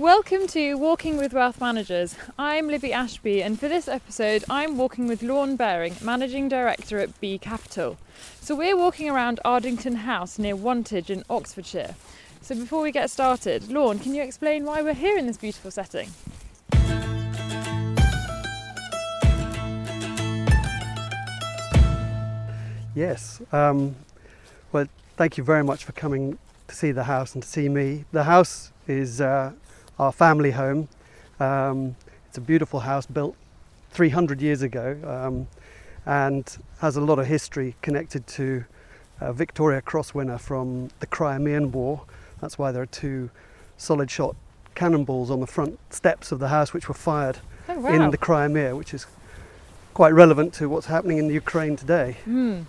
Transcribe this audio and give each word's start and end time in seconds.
Welcome 0.00 0.48
to 0.48 0.74
Walking 0.74 1.18
with 1.18 1.32
Wealth 1.32 1.60
Managers. 1.60 2.16
I'm 2.36 2.66
Libby 2.66 2.92
Ashby, 2.92 3.44
and 3.44 3.60
for 3.60 3.68
this 3.68 3.86
episode, 3.86 4.42
I'm 4.50 4.76
walking 4.76 5.06
with 5.06 5.22
Lorne 5.22 5.54
Baring, 5.54 5.94
Managing 6.02 6.48
Director 6.48 6.98
at 6.98 7.20
B 7.20 7.38
Capital. 7.38 7.96
So, 8.40 8.56
we're 8.56 8.76
walking 8.76 9.08
around 9.08 9.38
Ardington 9.44 9.98
House 9.98 10.36
near 10.36 10.56
Wantage 10.56 11.10
in 11.10 11.22
Oxfordshire. 11.30 11.94
So, 12.40 12.56
before 12.56 12.82
we 12.82 12.90
get 12.90 13.08
started, 13.08 13.70
Lorne, 13.70 14.00
can 14.00 14.16
you 14.16 14.22
explain 14.24 14.64
why 14.64 14.82
we're 14.82 14.94
here 14.94 15.16
in 15.16 15.28
this 15.28 15.36
beautiful 15.36 15.70
setting? 15.70 16.10
Yes. 22.96 23.40
Um, 23.52 23.94
well, 24.72 24.86
thank 25.16 25.38
you 25.38 25.44
very 25.44 25.62
much 25.62 25.84
for 25.84 25.92
coming 25.92 26.36
to 26.66 26.74
see 26.74 26.90
the 26.90 27.04
house 27.04 27.34
and 27.34 27.44
to 27.44 27.48
see 27.48 27.68
me. 27.68 28.06
The 28.10 28.24
house 28.24 28.72
is 28.88 29.20
uh, 29.20 29.52
our 29.98 30.12
family 30.12 30.50
home. 30.52 30.88
Um, 31.40 31.96
it's 32.28 32.38
a 32.38 32.40
beautiful 32.40 32.80
house 32.80 33.06
built 33.06 33.36
300 33.90 34.40
years 34.40 34.62
ago 34.62 34.98
um, 35.06 35.46
and 36.06 36.58
has 36.80 36.96
a 36.96 37.00
lot 37.00 37.18
of 37.18 37.26
history 37.26 37.76
connected 37.82 38.26
to 38.26 38.64
a 39.20 39.32
Victoria 39.32 39.80
Cross 39.80 40.14
winner 40.14 40.38
from 40.38 40.90
the 41.00 41.06
Crimean 41.06 41.70
War. 41.72 42.02
That's 42.40 42.58
why 42.58 42.72
there 42.72 42.82
are 42.82 42.86
two 42.86 43.30
solid 43.76 44.10
shot 44.10 44.34
cannonballs 44.74 45.30
on 45.30 45.40
the 45.40 45.46
front 45.46 45.78
steps 45.90 46.32
of 46.32 46.40
the 46.40 46.48
house 46.48 46.72
which 46.72 46.88
were 46.88 46.94
fired 46.94 47.38
Oh, 47.68 47.78
wow. 47.78 47.90
in 47.94 48.10
the 48.10 48.18
Crimea, 48.18 48.76
which 48.76 48.92
is 48.92 49.06
quite 49.94 50.12
relevant 50.12 50.52
to 50.54 50.68
what's 50.68 50.86
happening 50.86 51.18
in 51.18 51.28
the 51.28 51.34
Ukraine 51.34 51.76
today. 51.76 52.16
Hmm. 52.24 52.62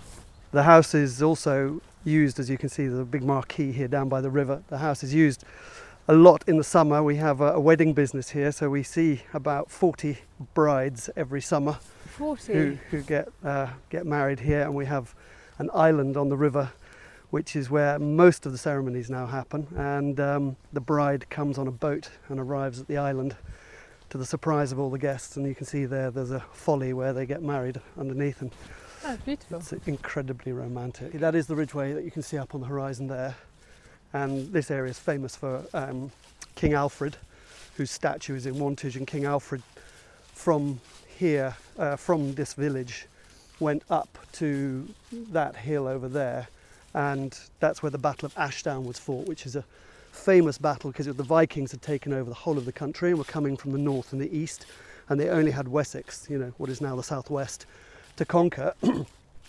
The 0.52 0.62
house 0.62 0.94
is 0.94 1.20
also 1.22 1.82
used, 2.04 2.38
as 2.38 2.48
you 2.48 2.56
can 2.56 2.68
see, 2.68 2.86
the 2.86 3.04
big 3.04 3.22
marquee 3.24 3.72
here 3.72 3.88
down 3.88 4.08
by 4.08 4.20
the 4.20 4.30
river. 4.30 4.62
The 4.68 4.78
house 4.78 5.02
is 5.02 5.12
used 5.12 5.44
a 6.08 6.14
lot 6.14 6.44
in 6.46 6.56
the 6.56 6.64
summer. 6.64 7.02
We 7.02 7.16
have 7.16 7.40
a, 7.40 7.52
a 7.54 7.60
wedding 7.60 7.92
business 7.92 8.30
here, 8.30 8.52
so 8.52 8.70
we 8.70 8.82
see 8.82 9.22
about 9.34 9.70
40 9.70 10.18
brides 10.54 11.10
every 11.16 11.40
summer 11.40 11.78
40. 12.16 12.52
who, 12.52 12.78
who 12.90 13.02
get, 13.02 13.28
uh, 13.44 13.68
get 13.90 14.06
married 14.06 14.40
here, 14.40 14.62
and 14.62 14.74
we 14.74 14.86
have 14.86 15.14
an 15.58 15.70
island 15.74 16.16
on 16.16 16.28
the 16.28 16.36
river. 16.36 16.70
Which 17.30 17.56
is 17.56 17.68
where 17.68 17.98
most 17.98 18.46
of 18.46 18.52
the 18.52 18.56
ceremonies 18.58 19.10
now 19.10 19.26
happen, 19.26 19.66
and 19.76 20.18
um, 20.20 20.56
the 20.72 20.80
bride 20.80 21.28
comes 21.28 21.58
on 21.58 21.66
a 21.66 21.72
boat 21.72 22.08
and 22.28 22.38
arrives 22.38 22.80
at 22.80 22.86
the 22.86 22.98
island 22.98 23.34
to 24.10 24.16
the 24.16 24.24
surprise 24.24 24.70
of 24.70 24.78
all 24.78 24.90
the 24.90 24.98
guests. 24.98 25.36
And 25.36 25.44
you 25.44 25.54
can 25.54 25.66
see 25.66 25.86
there, 25.86 26.12
there's 26.12 26.30
a 26.30 26.44
folly 26.52 26.92
where 26.92 27.12
they 27.12 27.26
get 27.26 27.42
married 27.42 27.80
underneath, 27.98 28.40
and 28.42 28.52
Oh, 29.04 29.18
beautiful. 29.24 29.58
it's 29.58 29.72
incredibly 29.88 30.52
romantic. 30.52 31.12
That 31.14 31.34
is 31.34 31.48
the 31.48 31.56
ridgeway 31.56 31.92
that 31.94 32.04
you 32.04 32.12
can 32.12 32.22
see 32.22 32.38
up 32.38 32.54
on 32.54 32.60
the 32.60 32.68
horizon 32.68 33.08
there. 33.08 33.34
And 34.12 34.52
this 34.52 34.70
area 34.70 34.90
is 34.90 34.98
famous 34.98 35.36
for 35.36 35.62
um, 35.74 36.10
King 36.54 36.74
Alfred, 36.74 37.16
whose 37.76 37.90
statue 37.90 38.34
is 38.34 38.46
in 38.46 38.58
Wantage. 38.58 38.96
And 38.96 39.06
King 39.06 39.24
Alfred, 39.24 39.62
from 40.32 40.80
here, 41.18 41.56
uh, 41.78 41.96
from 41.96 42.34
this 42.34 42.54
village, 42.54 43.06
went 43.60 43.82
up 43.90 44.18
to 44.32 44.88
that 45.12 45.56
hill 45.56 45.86
over 45.86 46.08
there. 46.08 46.48
And 46.94 47.38
that's 47.60 47.82
where 47.82 47.90
the 47.90 47.98
Battle 47.98 48.26
of 48.26 48.36
Ashdown 48.38 48.84
was 48.84 48.98
fought, 48.98 49.26
which 49.26 49.44
is 49.44 49.56
a 49.56 49.64
famous 50.12 50.56
battle 50.56 50.90
because 50.90 51.06
the 51.06 51.22
Vikings 51.22 51.70
had 51.70 51.82
taken 51.82 52.12
over 52.12 52.28
the 52.28 52.34
whole 52.34 52.56
of 52.56 52.64
the 52.64 52.72
country 52.72 53.10
and 53.10 53.18
were 53.18 53.24
coming 53.24 53.56
from 53.56 53.72
the 53.72 53.78
north 53.78 54.12
and 54.12 54.20
the 54.20 54.34
east. 54.34 54.66
And 55.08 55.20
they 55.20 55.28
only 55.28 55.50
had 55.50 55.68
Wessex, 55.68 56.26
you 56.28 56.38
know, 56.38 56.52
what 56.56 56.70
is 56.70 56.80
now 56.80 56.96
the 56.96 57.02
southwest, 57.02 57.66
to 58.16 58.24
conquer. 58.24 58.74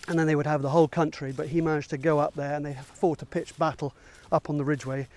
and 0.07 0.17
then 0.17 0.27
they 0.27 0.35
would 0.35 0.47
have 0.47 0.61
the 0.61 0.69
whole 0.69 0.87
country. 0.87 1.31
But 1.31 1.47
he 1.47 1.61
managed 1.61 1.89
to 1.91 1.97
go 1.97 2.19
up 2.19 2.33
there 2.35 2.53
and 2.55 2.65
they 2.65 2.73
fought 2.73 3.21
a 3.21 3.25
pitched 3.25 3.57
battle 3.59 3.93
up 4.31 4.49
on 4.49 4.57
the 4.57 4.63
ridgeway. 4.65 5.07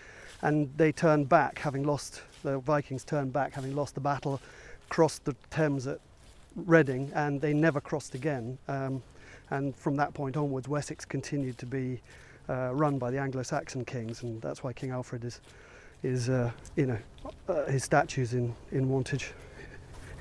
And 0.43 0.71
they 0.77 0.91
turned 0.93 1.29
back, 1.29 1.59
having 1.59 1.85
lost, 1.85 2.23
the 2.43 2.59
Vikings 2.59 3.05
turned 3.05 3.33
back, 3.33 3.53
having 3.53 3.77
lost 3.77 3.95
the 3.95 4.01
battle, 4.01 4.41
crossed 4.89 5.25
the 5.25 5.37
Thames 5.51 5.87
at 5.87 6.01
Reading, 6.57 7.13
and 7.15 7.41
they 7.41 7.53
never 7.53 7.81
crossed 7.81 8.15
again. 8.15 8.59
Um, 8.67 9.03
and 9.51 9.77
from 9.77 9.97
that 9.97 10.15
point 10.15 10.37
onwards, 10.37 10.67
Wessex 10.67 11.05
continued 11.05 11.59
to 11.59 11.67
be 11.67 12.01
uh, 12.49 12.71
run 12.73 12.99
by 12.99 13.11
the 13.11 13.19
Anglo-Saxon 13.19 13.85
kings, 13.85 14.23
and 14.23 14.41
that's 14.43 14.65
why 14.65 14.73
King 14.73 14.91
Alfred 14.91 15.25
is, 15.25 15.41
is 16.03 16.29
uh, 16.29 16.51
you 16.75 16.87
know, 16.87 16.99
uh, 17.49 17.67
his 17.67 17.85
statues 17.85 18.35
in 18.35 18.55
in 18.73 18.89
Wantage, 18.89 19.33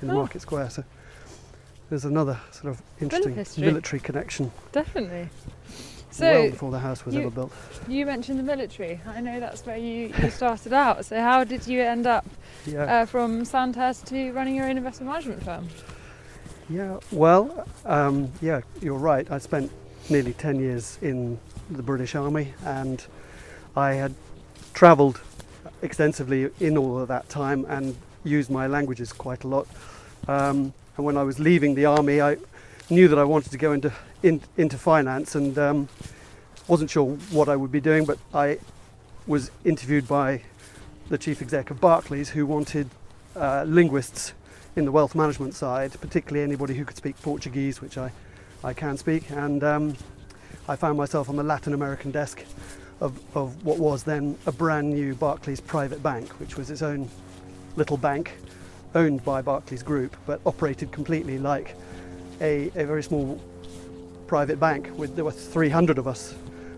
in 0.01 0.07
the 0.09 0.13
Oh. 0.13 0.17
Market 0.17 0.41
Square. 0.41 0.69
So 0.69 0.83
there's 1.89 2.05
another 2.05 2.39
sort 2.51 2.73
of 2.73 2.81
interesting 3.01 3.35
military 3.65 3.99
connection. 3.99 4.51
Definitely. 4.71 5.29
So, 6.11 6.25
well 6.25 6.49
before 6.51 6.71
the 6.71 6.79
house 6.79 7.05
was 7.05 7.15
you- 7.15 7.21
ever 7.21 7.29
built. 7.29 7.51
you 7.87 8.05
mentioned 8.05 8.39
the 8.39 8.43
military. 8.43 8.99
I 9.07 9.21
know 9.21 9.39
that's 9.39 9.65
where 9.65 9.77
you, 9.77 10.11
you 10.21 10.29
started 10.29 10.73
out. 10.73 11.05
So, 11.05 11.19
how 11.21 11.43
did 11.43 11.67
you 11.67 11.81
end 11.81 12.07
up 12.07 12.25
Yeah. 12.65 12.83
uh, 13.01 13.05
from 13.05 13.45
Sandhurst 13.45 14.05
to 14.07 14.31
running 14.33 14.55
your 14.55 14.65
own 14.69 14.77
investment 14.77 15.11
management 15.11 15.43
firm? 15.43 15.67
Yeah, 16.69 16.99
well, 17.11 17.65
um, 17.85 18.31
yeah, 18.41 18.61
you're 18.81 18.97
right. 18.97 19.29
I 19.31 19.37
spent 19.39 19.71
nearly 20.09 20.33
10 20.33 20.59
years 20.59 20.97
in 21.01 21.39
the 21.69 21.81
British 21.83 22.15
Army 22.15 22.53
and 22.65 23.03
I 23.75 23.93
had 23.93 24.13
travelled 24.73 25.21
extensively 25.81 26.49
in 26.59 26.77
all 26.77 26.99
of 26.99 27.07
that 27.07 27.29
time 27.29 27.65
and 27.69 27.95
used 28.23 28.49
my 28.51 28.67
languages 28.67 29.13
quite 29.13 29.43
a 29.43 29.47
lot. 29.47 29.67
Um, 30.27 30.73
and 30.99 31.05
when 31.05 31.15
I 31.15 31.23
was 31.23 31.39
leaving 31.39 31.75
the 31.75 31.85
army, 31.85 32.21
I 32.21 32.35
knew 32.89 33.07
that 33.07 33.17
I 33.17 33.23
wanted 33.23 33.53
to 33.53 33.57
go 33.57 33.71
into, 33.71 33.93
in, 34.21 34.41
into 34.57 34.77
finance 34.77 35.33
and 35.33 35.57
um, 35.57 35.87
wasn't 36.67 36.89
sure 36.89 37.15
what 37.31 37.47
I 37.47 37.55
would 37.55 37.71
be 37.71 37.79
doing, 37.79 38.03
but 38.03 38.17
I 38.33 38.59
was 39.25 39.49
interviewed 39.63 40.09
by 40.09 40.41
the 41.07 41.17
chief 41.17 41.41
exec 41.41 41.71
of 41.71 41.79
Barclays 41.79 42.31
who 42.31 42.45
wanted 42.45 42.89
uh, 43.37 43.63
linguists 43.65 44.33
in 44.75 44.83
the 44.83 44.91
wealth 44.91 45.15
management 45.15 45.53
side, 45.53 45.93
particularly 46.01 46.43
anybody 46.43 46.73
who 46.73 46.83
could 46.83 46.97
speak 46.97 47.15
Portuguese, 47.21 47.79
which 47.79 47.97
I, 47.97 48.11
I 48.61 48.73
can 48.73 48.97
speak. 48.97 49.31
And 49.31 49.63
um, 49.63 49.95
I 50.67 50.75
found 50.75 50.97
myself 50.97 51.29
on 51.29 51.37
the 51.37 51.43
Latin 51.43 51.73
American 51.73 52.11
desk 52.11 52.43
of, 52.99 53.17
of 53.37 53.63
what 53.63 53.77
was 53.77 54.03
then 54.03 54.37
a 54.45 54.51
brand 54.51 54.89
new 54.89 55.15
Barclays 55.15 55.61
private 55.61 56.03
bank, 56.03 56.29
which 56.41 56.57
was 56.57 56.69
its 56.69 56.81
own 56.81 57.09
little 57.77 57.95
bank 57.95 58.33
owned 58.95 59.23
by 59.23 59.41
Barclays 59.41 59.83
Group, 59.83 60.15
but 60.25 60.41
operated 60.45 60.91
completely 60.91 61.37
like 61.37 61.75
a, 62.41 62.67
a 62.75 62.85
very 62.85 63.03
small 63.03 63.39
private 64.27 64.59
bank. 64.59 64.89
With, 64.95 65.15
there 65.15 65.25
were 65.25 65.31
300 65.31 65.97
of 65.97 66.07
us 66.07 66.35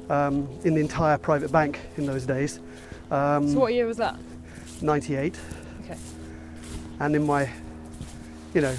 um, 0.10 0.48
in 0.64 0.74
the 0.74 0.82
entire 0.82 1.18
private 1.18 1.52
bank 1.52 1.80
in 1.98 2.06
those 2.06 2.26
days. 2.26 2.60
Um, 3.10 3.50
So, 3.52 3.60
what 3.60 3.74
year 3.74 3.86
was 3.88 3.98
that? 3.98 4.18
98 4.82 5.38
Okay. 5.84 5.98
and 7.00 7.16
in 7.16 7.24
my 7.26 7.48
you 8.56 8.62
know 8.62 8.76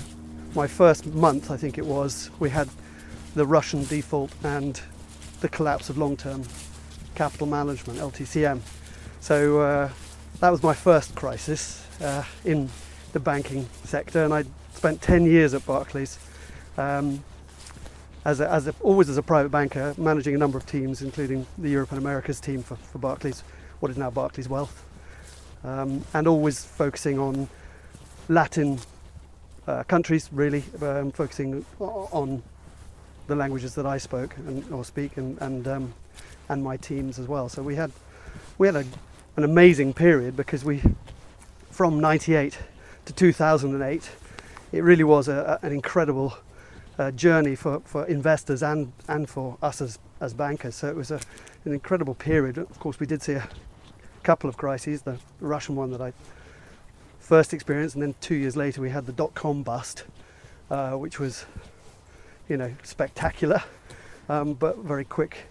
my 0.54 0.66
first 0.66 1.06
month 1.06 1.48
i 1.50 1.56
think 1.56 1.78
it 1.78 1.86
was 1.86 2.28
we 2.40 2.50
had 2.50 2.68
the 3.36 3.46
russian 3.46 3.84
default 3.84 4.32
and 4.42 4.80
the 5.42 5.48
collapse 5.48 5.88
of 5.90 5.96
long-term 5.98 6.42
capital 7.14 7.46
management 7.46 8.00
ltcm 8.00 8.60
so 9.20 9.60
uh, 9.60 9.88
that 10.40 10.50
was 10.50 10.60
my 10.64 10.74
first 10.74 11.14
crisis 11.14 11.86
uh, 12.00 12.24
in 12.44 12.68
the 13.12 13.20
banking 13.20 13.68
sector 13.84 14.24
and 14.24 14.32
i 14.34 14.44
spent 14.74 15.00
10 15.02 15.26
years 15.26 15.54
at 15.54 15.64
barclays 15.66 16.18
um, 16.78 17.22
as, 18.24 18.40
a, 18.40 18.48
as 18.50 18.66
a, 18.66 18.74
always 18.80 19.08
as 19.08 19.18
a 19.18 19.22
private 19.22 19.50
banker 19.50 19.94
managing 19.98 20.34
a 20.34 20.38
number 20.38 20.56
of 20.58 20.66
teams 20.66 21.02
including 21.02 21.46
the 21.58 21.68
europe 21.68 21.90
and 21.90 21.98
americas 21.98 22.40
team 22.40 22.62
for, 22.62 22.76
for 22.76 22.98
barclays 22.98 23.42
what 23.80 23.90
is 23.90 23.96
now 23.96 24.10
barclays 24.10 24.48
wealth 24.48 24.84
um, 25.64 26.04
and 26.14 26.26
always 26.26 26.64
focusing 26.64 27.18
on 27.18 27.48
Latin 28.28 28.78
uh, 29.66 29.82
countries, 29.84 30.28
really, 30.32 30.64
um, 30.80 31.12
focusing 31.12 31.64
on 31.78 32.42
the 33.28 33.36
languages 33.36 33.74
that 33.76 33.86
I 33.86 33.98
spoke 33.98 34.36
and, 34.36 34.70
or 34.72 34.84
speak, 34.84 35.16
and 35.16 35.38
and, 35.40 35.68
um, 35.68 35.94
and 36.48 36.62
my 36.62 36.76
teams 36.76 37.18
as 37.18 37.28
well. 37.28 37.48
So 37.48 37.62
we 37.62 37.76
had 37.76 37.92
we 38.58 38.66
had 38.66 38.76
a, 38.76 38.84
an 39.36 39.44
amazing 39.44 39.94
period 39.94 40.36
because 40.36 40.64
we, 40.64 40.82
from 41.70 42.00
'98 42.00 42.58
to 43.06 43.12
2008, 43.12 44.10
it 44.72 44.82
really 44.82 45.04
was 45.04 45.28
a, 45.28 45.58
a- 45.62 45.66
an 45.66 45.72
incredible 45.72 46.34
uh, 46.98 47.10
journey 47.12 47.54
for, 47.54 47.80
for 47.84 48.04
investors 48.06 48.62
and 48.62 48.92
and 49.08 49.28
for 49.28 49.56
us 49.62 49.80
as 49.80 49.98
as 50.20 50.34
bankers. 50.34 50.74
So 50.74 50.88
it 50.88 50.96
was 50.96 51.10
a, 51.10 51.20
an 51.64 51.72
incredible 51.72 52.14
period. 52.14 52.58
Of 52.58 52.78
course, 52.78 53.00
we 53.00 53.06
did 53.06 53.22
see 53.22 53.32
a 53.34 53.48
couple 54.22 54.48
of 54.48 54.56
crises. 54.56 55.02
The 55.02 55.18
Russian 55.40 55.74
one 55.76 55.90
that 55.92 56.00
I 56.00 56.12
first 57.18 57.54
experienced, 57.54 57.94
and 57.96 58.02
then 58.02 58.14
two 58.20 58.34
years 58.34 58.56
later 58.56 58.80
we 58.80 58.90
had 58.90 59.06
the 59.06 59.12
dot 59.12 59.34
com 59.34 59.62
bust, 59.62 60.04
uh, 60.70 60.92
which 60.92 61.18
was, 61.18 61.46
you 62.48 62.56
know, 62.56 62.72
spectacular, 62.82 63.62
um, 64.28 64.54
but 64.54 64.78
very 64.78 65.04
quick 65.04 65.46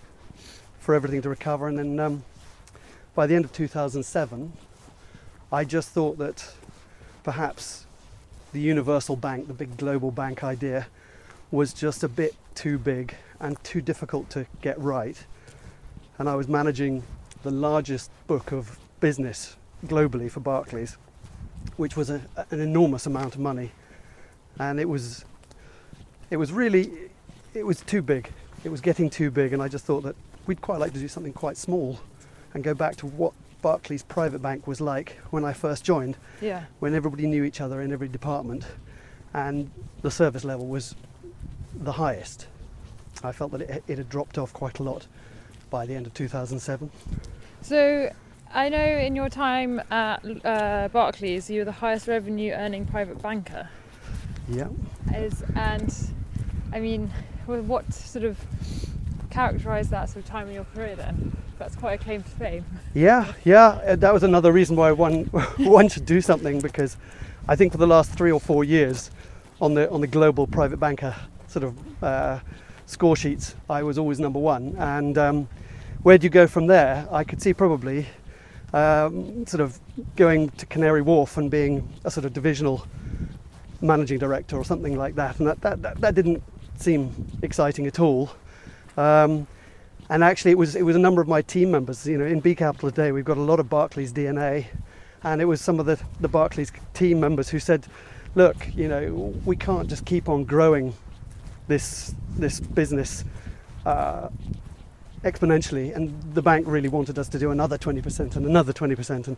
for 0.80 0.95
everything 0.95 1.21
to 1.21 1.30
recover. 1.30 1.68
And 1.68 1.77
then 1.77 2.00
um, 2.00 2.24
by 3.15 3.27
the 3.27 3.36
end 3.36 3.45
of 3.45 3.54
2007, 3.54 4.54
I 5.51 5.63
just 5.65 5.89
thought 5.89 6.18
that 6.19 6.54
perhaps 7.23 7.85
the 8.53 8.59
universal 8.59 9.15
bank, 9.15 9.47
the 9.47 9.53
big 9.53 9.77
global 9.77 10.12
bank 10.12 10.44
idea, 10.44 10.88
was 11.51 11.73
just 11.73 12.03
a 12.03 12.07
bit 12.07 12.35
too 12.56 12.77
big 12.77 13.15
and 13.39 13.62
too 13.63 13.81
difficult 13.81 14.29
to 14.31 14.45
get 14.62 14.79
right. 14.79 15.25
And 16.18 16.29
I 16.29 16.35
was 16.35 16.47
managing 16.47 17.03
the 17.44 17.51
largest 17.51 18.12
book 18.27 18.51
of 18.51 18.77
business 19.00 19.56
globally 19.85 20.29
for 20.29 20.39
Barclays. 20.41 20.97
which 21.77 21.95
was 21.95 22.09
a, 22.09 22.21
an 22.51 22.59
enormous 22.59 23.06
amount 23.06 23.35
of 23.35 23.41
money, 23.41 23.71
and 24.59 24.79
it 24.79 24.88
was 24.88 25.25
it 26.29 26.38
was 26.38 26.51
really 26.51 26.91
it 27.53 27.65
was 27.65 27.81
too 27.81 28.01
big. 28.01 28.29
It 28.63 28.69
was 28.69 28.81
getting 28.81 29.09
too 29.09 29.31
big, 29.31 29.53
and 29.53 29.62
I 29.62 29.68
just 29.68 29.85
thought 29.85 30.03
that 30.03 30.15
we'd 30.45 30.62
quite 30.62 30.79
like 30.79 30.94
to 30.94 31.00
do 31.00 31.07
something 31.07 31.33
quite 31.33 31.57
small 31.57 32.00
and 32.53 32.63
go 32.63 32.73
back 32.73 32.95
to 32.97 33.06
what 33.06 33.33
Barclays 33.62 34.04
Private 34.04 34.42
Bank 34.42 34.68
was 34.68 34.81
like 34.81 35.19
when 35.30 35.46
I 35.46 35.54
first 35.54 35.84
joined, 35.84 36.18
Yeah. 36.42 36.66
when 36.80 36.94
everybody 36.96 37.28
knew 37.28 37.44
each 37.44 37.62
other 37.62 37.81
in 37.81 37.92
every 37.92 38.08
department, 38.08 38.66
and 39.34 39.69
the 40.02 40.12
service 40.12 40.44
level 40.44 40.68
was 40.68 40.96
the 41.75 41.94
highest. 41.94 42.48
I 43.24 43.31
felt 43.31 43.52
that 43.52 43.62
it, 43.62 43.84
it 43.88 43.98
had 43.98 44.10
dropped 44.10 44.38
off 44.38 44.52
quite 44.54 44.80
a 44.80 44.84
lot 44.84 45.08
by 45.69 45.86
the 45.86 45.96
end 45.96 46.08
of 46.08 46.13
2007. 46.13 46.90
So 47.62 48.12
I 48.54 48.69
know 48.69 48.84
in 48.84 49.16
your 49.16 49.30
time 49.30 49.80
at 49.92 50.24
uh, 50.44 50.88
Barclays, 50.90 51.50
you 51.50 51.60
were 51.62 51.66
the 51.66 51.72
highest 51.72 52.07
revenue 52.07 52.52
earning 52.54 52.86
private 52.86 53.22
banker. 53.22 53.69
Yeah. 54.50 54.68
Is 55.14 55.44
and 55.56 55.94
I 56.74 56.80
mean, 56.80 57.12
what 57.46 57.94
sort 57.94 58.25
of 58.25 58.38
characterised 59.30 59.92
that 59.92 60.10
sort 60.10 60.25
of 60.25 60.30
time 60.30 60.48
in 60.50 60.56
your 60.56 60.66
career 60.66 60.96
then? 60.96 61.38
That's 61.62 61.75
quite 61.75 62.02
a 62.02 62.04
claim 62.04 62.24
to 62.24 62.30
fame. 62.31 62.66
Yeah, 62.96 63.34
yeah. 63.44 63.80
uh, 63.86 63.96
That 63.96 64.12
was 64.12 64.24
another 64.24 64.52
reason 64.52 64.75
why 64.75 64.92
one 64.94 65.25
one 65.60 65.90
should 65.90 66.08
do 66.08 66.19
something 66.19 66.60
because 66.60 66.98
I 67.48 67.56
think 67.56 67.72
for 67.72 67.78
the 67.78 67.86
last 67.86 68.12
three 68.13 68.31
or 68.31 68.40
four 68.40 68.63
years, 68.63 69.12
on 69.62 69.75
the 69.75 69.88
on 69.92 70.02
the 70.02 70.08
global 70.08 70.48
private 70.48 70.78
banker 70.78 71.16
sort 71.46 71.66
of 71.66 72.04
uh, 72.04 72.40
score 72.88 73.16
sheets, 73.16 73.54
I 73.69 73.84
was 73.84 74.00
always 74.00 74.19
number 74.19 74.40
one. 74.40 74.75
And 74.80 75.19
um, 75.19 75.48
where 76.02 76.18
do 76.18 76.24
you 76.24 76.31
go 76.31 76.48
from 76.48 76.66
there? 76.66 77.08
I 77.12 77.24
could 77.24 77.40
see 77.40 77.54
probably 77.54 78.07
um, 78.74 79.46
sort 79.46 79.62
of 79.62 79.80
going 80.16 80.50
to 80.50 80.66
Canary 80.66 81.04
Wharf 81.04 81.38
and 81.38 81.52
being 81.52 81.88
a 82.06 82.10
sort 82.10 82.25
of 82.25 82.34
divisional 82.34 82.88
managing 83.81 84.18
director 84.18 84.57
or 84.57 84.66
something 84.66 84.98
like 84.98 85.14
that, 85.14 85.38
and 85.38 85.48
that 85.48 85.62
that, 85.62 85.84
that, 85.84 86.02
that 86.02 86.16
didn't 86.16 86.42
seem 86.78 87.14
exciting 87.44 87.86
at 87.86 88.00
all. 88.00 88.31
Um, 88.98 89.46
and 90.12 90.25
actually, 90.25 90.52
it 90.52 90.58
was 90.58 90.75
it 90.75 90.81
was 90.81 90.98
a 90.98 91.00
number 91.00 91.22
of 91.22 91.30
my 91.30 91.42
team 91.42 91.72
members. 91.72 92.06
You 92.06 92.18
know, 92.18 92.25
in 92.25 92.42
B 92.42 92.54
Capital 92.54 92.90
today, 92.92 93.13
we've 93.13 93.24
got 93.24 93.38
a 93.38 93.42
lot 93.42 93.62
of 93.62 93.69
Barclays 93.69 94.12
DNA, 94.12 94.66
and 95.24 95.42
it 95.42 95.46
was 95.46 95.62
some 95.62 95.80
of 95.80 95.86
the 95.86 95.98
the 96.19 96.28
Barclays 96.28 96.69
team 96.94 97.22
members 97.22 97.48
who 97.48 97.60
said, 97.60 97.88
"Look, 98.36 98.58
you 98.75 98.90
know, 98.90 99.34
we 99.46 99.56
can't 99.56 99.90
just 99.90 100.06
keep 100.06 100.28
on 100.28 100.44
growing 100.44 100.94
this 101.69 102.13
this 102.38 102.60
business." 102.60 103.24
Uh, 103.86 104.30
exponentially 105.24 105.96
and 105.96 106.19
the 106.34 106.42
bank 106.42 106.66
really 106.68 106.90
wanted 106.90 107.18
us 107.19 107.30
to 107.30 107.38
do 107.38 107.52
another 107.52 107.78
20% 107.78 108.36
and 108.36 108.46
another 108.46 108.74
20% 108.74 109.28
and 109.28 109.38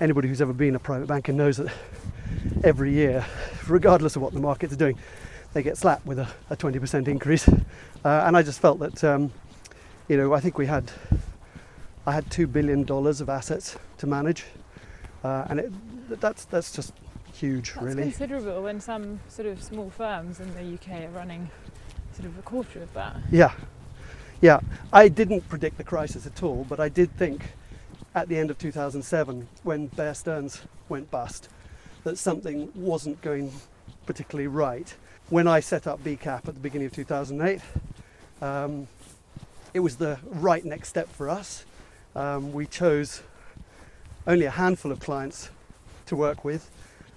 anybody 0.00 0.26
who's 0.26 0.42
ever 0.42 0.52
been 0.52 0.74
a 0.74 0.78
private 0.78 1.06
banker 1.06 1.32
knows 1.32 1.56
that 1.56 1.72
every 2.64 2.92
year 2.92 3.24
regardless 3.68 4.16
of 4.16 4.22
what 4.22 4.32
the 4.32 4.40
markets 4.40 4.72
are 4.72 4.76
doing 4.76 4.98
they 5.52 5.62
get 5.62 5.78
slapped 5.78 6.04
with 6.04 6.18
a, 6.18 6.28
a 6.50 6.56
20% 6.56 7.06
increase 7.06 7.48
uh, 7.48 7.54
and 8.04 8.36
I 8.36 8.42
just 8.42 8.58
felt 8.58 8.80
that 8.80 9.04
um, 9.04 9.32
you 10.10 10.16
know 10.16 10.34
I 10.34 10.40
think 10.40 10.58
we 10.58 10.66
had 10.66 10.90
I 12.04 12.10
had 12.10 12.28
two 12.32 12.48
billion 12.48 12.82
dollars 12.82 13.20
of 13.20 13.28
assets 13.28 13.78
to 13.98 14.08
manage 14.08 14.44
uh, 15.22 15.46
and 15.48 15.60
it, 15.60 16.20
that's 16.20 16.46
that's 16.46 16.72
just 16.72 16.92
huge 17.32 17.74
That's 17.74 17.84
really 17.86 18.02
considerable 18.02 18.62
when 18.64 18.80
some 18.80 19.20
sort 19.28 19.46
of 19.46 19.62
small 19.62 19.88
firms 19.88 20.40
in 20.40 20.52
the 20.54 20.74
UK 20.74 21.04
are 21.04 21.10
running 21.10 21.48
sort 22.12 22.26
of 22.26 22.36
a 22.36 22.42
quarter 22.42 22.82
of 22.82 22.92
that. 22.94 23.16
Yeah, 23.30 23.52
yeah. 24.40 24.60
I 24.92 25.06
didn't 25.06 25.48
predict 25.48 25.78
the 25.78 25.84
crisis 25.84 26.26
at 26.26 26.42
all, 26.42 26.66
but 26.68 26.80
I 26.80 26.88
did 26.88 27.16
think 27.16 27.54
at 28.16 28.28
the 28.28 28.36
end 28.36 28.50
of 28.50 28.58
2007, 28.58 29.46
when 29.62 29.86
Bear 29.86 30.12
Stearns 30.14 30.62
went 30.88 31.08
bust, 31.12 31.48
that 32.02 32.18
something 32.18 32.72
wasn't 32.74 33.20
going 33.22 33.52
particularly 34.06 34.48
right. 34.48 34.92
When 35.28 35.46
I 35.46 35.60
set 35.60 35.86
up 35.86 36.02
BCAP 36.02 36.48
at 36.48 36.54
the 36.54 36.60
beginning 36.60 36.88
of 36.88 36.92
2008, 36.92 37.60
um, 38.42 38.88
it 39.74 39.80
was 39.80 39.96
the 39.96 40.18
right 40.24 40.64
next 40.64 40.88
step 40.88 41.08
for 41.08 41.28
us. 41.28 41.64
Um, 42.14 42.52
we 42.52 42.66
chose 42.66 43.22
only 44.26 44.46
a 44.46 44.50
handful 44.50 44.92
of 44.92 45.00
clients 45.00 45.50
to 46.06 46.16
work 46.16 46.44
with, 46.44 46.70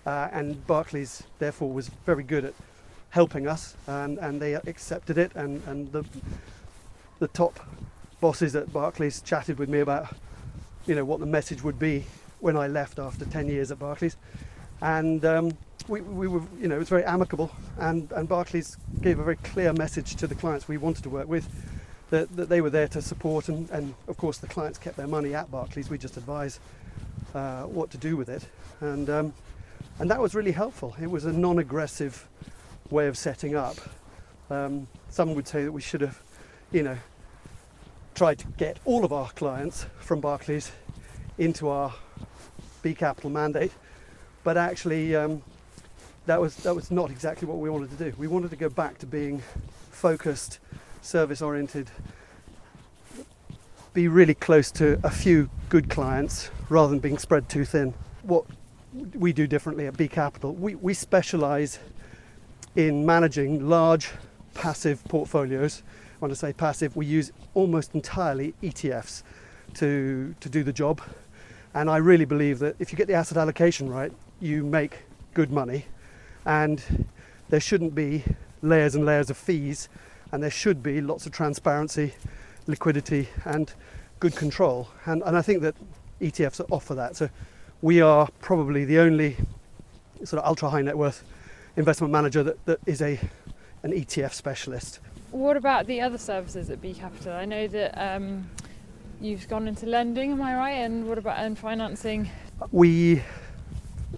uh, 0.06 0.30
and 0.32 0.66
Barclays 0.68 1.24
therefore 1.40 1.72
was 1.72 1.90
very 2.06 2.24
good 2.24 2.46
at 2.46 2.54
helping 3.10 3.48
us, 3.48 3.76
and, 3.88 4.18
and 4.20 4.42
they 4.42 4.54
accepted 4.54 5.18
it, 5.18 5.32
and, 5.36 5.62
and 5.68 5.92
the 5.92 6.06
the 7.24 7.28
top 7.30 7.58
bosses 8.20 8.54
at 8.54 8.74
Barclays 8.74 9.22
chatted 9.22 9.58
with 9.58 9.70
me 9.70 9.80
about, 9.80 10.14
you 10.86 10.94
know, 10.94 11.06
what 11.06 11.22
the 11.22 11.26
message 11.26 11.64
would 11.64 11.80
be 11.80 12.04
when 12.42 12.58
I 12.58 12.68
left 12.68 13.00
after 13.00 13.24
10 13.24 13.48
years 13.48 13.72
at 13.72 13.80
Barclays. 13.80 14.18
And 14.82 15.24
um, 15.24 15.58
we, 15.88 16.02
we 16.02 16.28
were, 16.28 16.42
you 16.60 16.68
know, 16.68 16.76
it 16.76 16.80
was 16.80 16.90
very 16.90 17.06
amicable. 17.06 17.50
And, 17.78 18.12
and 18.12 18.28
Barclays 18.28 18.76
gave 19.02 19.20
a 19.20 19.24
very 19.24 19.38
clear 19.38 19.72
message 19.72 20.16
to 20.18 20.28
the 20.28 20.36
clients 20.36 20.68
we 20.68 20.76
wanted 20.76 21.04
to 21.04 21.10
work 21.10 21.30
with 21.30 21.48
that, 22.14 22.36
that 22.36 22.48
they 22.48 22.62
were 22.62 22.70
there 22.70 22.88
to 22.90 23.02
support. 23.02 23.50
And, 23.50 23.68
and 23.72 23.96
of 24.08 24.18
course, 24.18 24.38
the 24.38 24.46
clients 24.46 24.78
kept 24.78 24.98
their 24.98 25.08
money 25.08 25.34
at 25.34 25.50
Barclays. 25.50 25.90
We 25.90 25.98
just 25.98 26.16
advise 26.16 26.60
uh, 27.34 27.64
what 27.64 27.90
to 27.90 27.98
do 27.98 28.16
with 28.16 28.30
it. 28.30 28.48
And, 28.82 29.10
um, 29.10 29.34
and 29.98 30.12
that 30.12 30.20
was 30.20 30.36
really 30.36 30.52
helpful. 30.52 30.96
It 31.02 31.10
was 31.10 31.26
a 31.26 31.34
non 31.34 31.58
aggressive 31.58 32.28
way 32.92 33.08
of 33.08 33.18
setting 33.18 33.56
up. 33.56 33.78
Um, 34.52 34.88
some 35.10 35.34
would 35.34 35.48
say 35.48 35.64
that 35.64 35.72
we 35.72 35.82
should 35.82 36.02
have, 36.02 36.22
you 36.72 36.84
know, 36.84 36.98
tried 38.14 38.38
to 38.40 38.48
get 38.58 38.78
all 38.86 39.04
of 39.04 39.12
our 39.12 39.32
clients 39.32 39.88
from 40.00 40.22
Barclays 40.22 40.72
into 41.40 41.68
our 41.68 41.96
B 42.84 42.94
Capital 42.94 43.32
mandate, 43.32 43.72
but 44.44 44.56
actually 44.56 45.16
um, 45.16 45.42
that 46.28 46.40
was 46.40 46.58
that 46.58 46.76
was 46.76 46.92
not 46.92 47.10
exactly 47.10 47.48
what 47.48 47.58
we 47.58 47.72
wanted 47.72 47.90
to 47.98 48.12
do. 48.12 48.16
We 48.20 48.28
wanted 48.28 48.52
to 48.52 48.56
go 48.56 48.70
back 48.70 49.00
to 49.00 49.08
being 49.08 49.42
focused, 49.90 50.60
service 51.04 51.42
oriented, 51.42 51.92
be 53.94 54.08
really 54.08 54.34
close 54.34 54.72
to 54.72 55.00
a 55.04 55.12
few 55.12 55.50
good 55.70 55.90
clients 55.90 56.50
rather 56.70 56.90
than 56.90 57.00
being 57.00 57.18
spread 57.18 57.48
too 57.50 57.66
thin. 57.66 57.94
What 58.24 58.46
we 59.14 59.34
do 59.34 59.46
differently 59.46 59.86
at 59.86 59.98
B 59.98 60.08
Capital, 60.08 60.54
we, 60.54 60.76
we 60.76 60.94
specialize 60.94 61.80
in 62.76 63.06
managing 63.06 63.68
large 63.68 64.10
passive 64.54 65.04
portfolios. 65.06 65.84
When 66.20 66.32
I 66.32 66.36
say 66.36 66.54
passive, 66.54 66.96
we 66.96 67.06
use 67.06 67.32
almost 67.54 67.94
entirely 67.94 68.54
ETFs 68.64 69.24
to, 69.76 70.34
to 70.40 70.50
do 70.50 70.64
the 70.64 70.74
job. 70.74 71.02
And 71.74 71.90
I 71.90 71.98
really 71.98 72.26
believe 72.26 72.60
that 72.60 72.76
if 72.80 72.92
you 72.92 72.98
get 72.98 73.08
the 73.08 73.14
asset 73.14 73.38
allocation 73.38 73.90
right, 73.90 74.12
you 74.40 74.64
make 74.64 75.00
good 75.34 75.52
money. 75.52 75.86
And 76.46 77.08
there 77.50 77.60
shouldn't 77.60 77.94
be 77.94 78.24
layers 78.62 78.96
and 78.96 79.06
layers 79.06 79.30
of 79.30 79.38
fees, 79.38 79.90
and 80.34 80.42
there 80.42 80.50
should 80.50 80.82
be 80.82 81.00
lots 81.00 81.28
of 81.28 81.32
transparency, 81.32 82.12
liquidity, 82.66 83.30
and 83.46 83.72
good 84.20 84.36
control. 84.36 84.90
And, 85.06 85.22
and 85.28 85.38
I 85.38 85.44
think 85.44 85.62
that 85.62 85.76
ETFs 86.20 86.60
offer 86.72 86.96
that. 86.96 87.16
So 87.16 87.30
we 87.84 88.02
are 88.02 88.28
probably 88.42 88.84
the 88.84 88.98
only 88.98 89.38
sort 90.24 90.42
of 90.42 90.48
ultra 90.48 90.72
high 90.72 90.82
net 90.82 90.98
worth 90.98 91.24
investment 91.78 92.12
manager 92.12 92.42
that, 92.42 92.66
that 92.66 92.80
is 92.88 93.02
a 93.04 93.20
an 93.84 93.92
ETF 93.92 94.34
specialist. 94.34 95.00
What 95.30 95.56
about 95.56 95.86
the 95.86 96.02
other 96.02 96.18
services 96.18 96.72
at 96.72 96.82
B 96.82 96.96
Capital? 96.96 97.34
I 97.34 97.46
know 97.46 97.68
that 97.68 97.92
um, 97.96 98.50
you've 99.22 99.48
gone 99.48 99.68
into 99.68 99.86
lending, 99.86 100.32
am 100.32 100.42
I 100.42 100.56
right? 100.56 100.72
And 100.72 101.08
what 101.08 101.20
about 101.20 101.38
and 101.38 101.60
financing? 101.60 102.30
We 102.72 103.22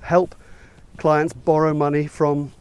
help 0.01 0.33
clients 0.97 1.33
borrow 1.33 1.73
money 1.73 2.07
from 2.07 2.53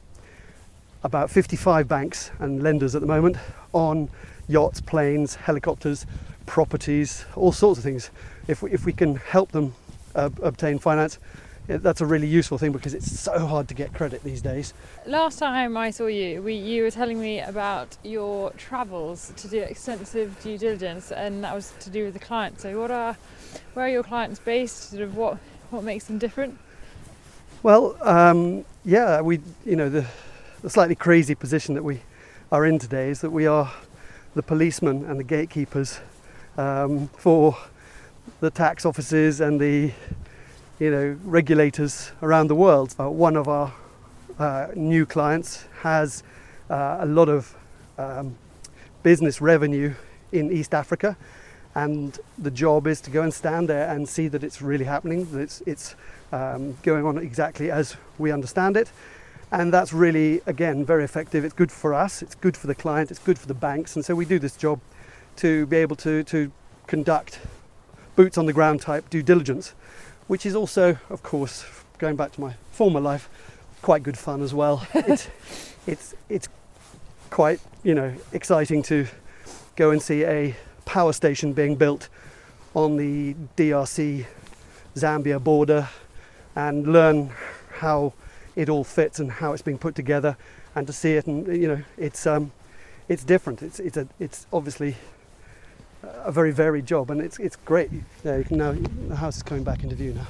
about 1.04 1.30
55 1.30 1.86
banks 1.86 2.30
and 2.38 2.62
lenders 2.62 2.94
at 2.94 3.02
the 3.02 3.06
moment 3.06 3.36
on 3.72 4.08
yachts, 4.48 4.80
planes, 4.80 5.34
helicopters, 5.36 6.06
properties, 6.46 7.26
all 7.36 7.52
sorts 7.52 7.78
of 7.78 7.84
things. 7.84 8.10
If 8.48 8.62
we, 8.62 8.72
if 8.72 8.84
we 8.86 8.92
can 8.92 9.16
help 9.16 9.52
them 9.52 9.74
uh, 10.14 10.30
obtain 10.42 10.78
finance, 10.78 11.18
that's 11.66 12.02
a 12.02 12.06
really 12.06 12.26
useful 12.26 12.58
thing 12.58 12.72
because 12.72 12.92
it's 12.92 13.10
so 13.18 13.38
hard 13.46 13.68
to 13.68 13.74
get 13.74 13.94
credit 13.94 14.22
these 14.22 14.42
days. 14.42 14.74
Last 15.06 15.38
time 15.38 15.76
I 15.76 15.90
saw 15.90 16.06
you, 16.06 16.42
we, 16.42 16.54
you 16.54 16.82
were 16.82 16.90
telling 16.90 17.20
me 17.20 17.40
about 17.40 17.96
your 18.02 18.50
travels 18.52 19.32
to 19.36 19.48
do 19.48 19.60
extensive 19.60 20.38
due 20.42 20.58
diligence, 20.58 21.10
and 21.10 21.42
that 21.42 21.54
was 21.54 21.72
to 21.80 21.90
do 21.90 22.04
with 22.04 22.14
the 22.14 22.20
client. 22.20 22.60
So, 22.60 22.78
what 22.78 22.90
are, 22.90 23.16
where 23.72 23.86
are 23.86 23.88
your 23.88 24.02
clients 24.02 24.40
based? 24.40 24.90
Sort 24.90 25.02
of 25.02 25.16
what, 25.16 25.38
what 25.70 25.84
makes 25.84 26.04
them 26.04 26.18
different? 26.18 26.58
Well, 27.62 27.96
um, 28.02 28.66
yeah, 28.84 29.22
we, 29.22 29.40
you 29.64 29.76
know, 29.76 29.88
the, 29.88 30.06
the 30.64 30.70
slightly 30.70 30.94
crazy 30.94 31.34
position 31.34 31.74
that 31.74 31.84
we 31.84 32.00
are 32.50 32.64
in 32.64 32.78
today 32.78 33.10
is 33.10 33.20
that 33.20 33.28
we 33.28 33.46
are 33.46 33.70
the 34.34 34.42
policemen 34.42 35.04
and 35.04 35.20
the 35.20 35.24
gatekeepers 35.24 36.00
um, 36.56 37.06
for 37.08 37.54
the 38.40 38.50
tax 38.50 38.86
offices 38.86 39.42
and 39.42 39.60
the 39.60 39.92
you 40.78 40.90
know, 40.90 41.18
regulators 41.22 42.12
around 42.22 42.46
the 42.46 42.54
world. 42.54 42.94
Uh, 42.98 43.10
one 43.10 43.36
of 43.36 43.46
our 43.46 43.74
uh, 44.38 44.68
new 44.74 45.04
clients 45.04 45.66
has 45.82 46.22
uh, 46.70 46.96
a 47.00 47.06
lot 47.06 47.28
of 47.28 47.54
um, 47.98 48.34
business 49.02 49.42
revenue 49.42 49.92
in 50.32 50.50
East 50.50 50.72
Africa, 50.72 51.14
and 51.74 52.18
the 52.38 52.50
job 52.50 52.86
is 52.86 53.02
to 53.02 53.10
go 53.10 53.20
and 53.20 53.34
stand 53.34 53.68
there 53.68 53.90
and 53.90 54.08
see 54.08 54.28
that 54.28 54.42
it's 54.42 54.62
really 54.62 54.86
happening, 54.86 55.30
that 55.32 55.40
it's, 55.40 55.60
it's 55.66 55.94
um, 56.32 56.74
going 56.82 57.04
on 57.04 57.18
exactly 57.18 57.70
as 57.70 57.98
we 58.16 58.32
understand 58.32 58.78
it. 58.78 58.90
And 59.52 59.72
that's 59.72 59.92
really, 59.92 60.40
again, 60.46 60.84
very 60.84 61.04
effective. 61.04 61.44
It's 61.44 61.54
good 61.54 61.70
for 61.70 61.94
us, 61.94 62.22
it's 62.22 62.34
good 62.34 62.56
for 62.56 62.66
the 62.66 62.74
client, 62.74 63.10
it's 63.10 63.20
good 63.20 63.38
for 63.38 63.46
the 63.46 63.54
banks. 63.54 63.94
And 63.94 64.04
so 64.04 64.14
we 64.14 64.24
do 64.24 64.38
this 64.38 64.56
job 64.56 64.80
to 65.36 65.66
be 65.66 65.76
able 65.76 65.96
to, 65.96 66.24
to 66.24 66.50
conduct 66.86 67.40
boots 68.16 68.38
on 68.38 68.46
the 68.46 68.52
ground 68.52 68.80
type 68.80 69.08
due 69.10 69.22
diligence, 69.22 69.74
which 70.26 70.46
is 70.46 70.54
also, 70.54 70.98
of 71.10 71.22
course, 71.22 71.64
going 71.98 72.16
back 72.16 72.32
to 72.32 72.40
my 72.40 72.54
former 72.72 73.00
life, 73.00 73.28
quite 73.82 74.02
good 74.02 74.18
fun 74.18 74.42
as 74.42 74.54
well. 74.54 74.86
it's, 74.94 75.28
it's, 75.86 76.14
it's 76.28 76.48
quite, 77.30 77.60
you 77.82 77.94
know, 77.94 78.14
exciting 78.32 78.82
to 78.82 79.06
go 79.76 79.90
and 79.90 80.00
see 80.00 80.24
a 80.24 80.54
power 80.84 81.12
station 81.12 81.52
being 81.52 81.74
built 81.74 82.08
on 82.74 82.96
the 82.96 83.34
DRC 83.56 84.26
Zambia 84.94 85.42
border 85.42 85.88
and 86.54 86.86
learn 86.86 87.30
how 87.78 88.12
it 88.56 88.68
all 88.68 88.84
fits 88.84 89.18
and 89.20 89.30
how 89.30 89.52
it's 89.52 89.62
being 89.62 89.78
put 89.78 89.94
together 89.94 90.36
and 90.74 90.86
to 90.86 90.92
see 90.92 91.14
it 91.14 91.26
and 91.26 91.46
you 91.56 91.68
know 91.68 91.82
it's 91.96 92.26
um, 92.26 92.52
it's 93.08 93.24
different. 93.24 93.62
It's 93.62 93.80
it's 93.80 93.96
a 93.96 94.08
it's 94.18 94.46
obviously 94.52 94.96
a 96.02 96.32
very 96.32 96.52
varied 96.52 96.86
job 96.86 97.10
and 97.10 97.20
it's 97.20 97.38
it's 97.38 97.56
great. 97.56 97.90
Yeah 98.24 98.36
you 98.36 98.44
can 98.44 98.58
now 98.58 98.74
the 99.08 99.16
house 99.16 99.36
is 99.36 99.42
coming 99.42 99.64
back 99.64 99.82
into 99.82 99.94
view 99.94 100.14
now. 100.14 100.26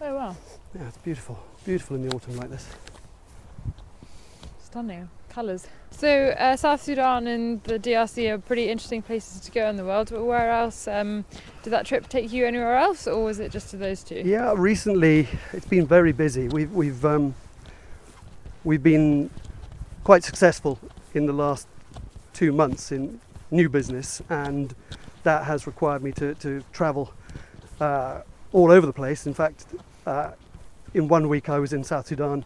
Oh 0.00 0.14
wow, 0.14 0.36
yeah 0.74 0.88
it's 0.88 0.98
beautiful. 0.98 1.38
Beautiful 1.64 1.96
in 1.96 2.08
the 2.08 2.14
autumn 2.14 2.36
like 2.36 2.50
this. 2.50 2.66
Stunning 4.62 5.08
colours. 5.30 5.66
So 5.90 6.34
uh, 6.38 6.56
South 6.56 6.82
Sudan 6.82 7.26
and 7.26 7.62
the 7.64 7.78
DRC 7.78 8.30
are 8.30 8.38
pretty 8.38 8.68
interesting 8.68 9.02
places 9.02 9.40
to 9.40 9.50
go 9.50 9.68
in 9.68 9.76
the 9.76 9.84
world. 9.84 10.10
But 10.10 10.24
where 10.24 10.50
else 10.50 10.88
um, 10.88 11.24
did 11.62 11.70
that 11.70 11.86
trip 11.86 12.08
take 12.08 12.32
you? 12.32 12.46
Anywhere 12.46 12.76
else, 12.76 13.06
or 13.06 13.24
was 13.24 13.40
it 13.40 13.52
just 13.52 13.70
to 13.70 13.76
those 13.76 14.02
two? 14.02 14.22
Yeah, 14.24 14.54
recently 14.56 15.28
it's 15.52 15.66
been 15.66 15.86
very 15.86 16.12
busy. 16.12 16.48
We've 16.48 16.72
we've 16.72 17.04
um, 17.04 17.34
we've 18.64 18.82
been 18.82 19.30
quite 20.04 20.24
successful 20.24 20.78
in 21.14 21.26
the 21.26 21.32
last 21.32 21.66
two 22.32 22.52
months 22.52 22.92
in 22.92 23.20
new 23.50 23.68
business, 23.68 24.22
and 24.28 24.74
that 25.22 25.44
has 25.44 25.66
required 25.66 26.02
me 26.02 26.12
to 26.12 26.34
to 26.36 26.62
travel 26.72 27.12
uh, 27.80 28.22
all 28.52 28.70
over 28.70 28.86
the 28.86 28.92
place. 28.92 29.26
In 29.26 29.34
fact, 29.34 29.66
uh, 30.06 30.32
in 30.94 31.08
one 31.08 31.28
week 31.28 31.48
I 31.48 31.58
was 31.58 31.72
in 31.72 31.84
South 31.84 32.06
Sudan, 32.06 32.44